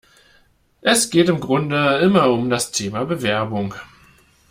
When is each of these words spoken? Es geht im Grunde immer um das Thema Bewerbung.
Es 0.81 1.11
geht 1.11 1.29
im 1.29 1.39
Grunde 1.39 1.99
immer 1.99 2.31
um 2.31 2.49
das 2.49 2.71
Thema 2.71 3.03
Bewerbung. 3.05 3.75